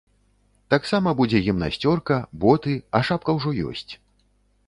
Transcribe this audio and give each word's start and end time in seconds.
Таксама 0.73 1.11
будзе 1.19 1.41
гімнасцёрка, 1.47 2.17
боты, 2.45 2.73
а 2.97 3.03
шапка 3.09 3.31
ўжо 3.39 3.49
ёсць. 3.73 3.89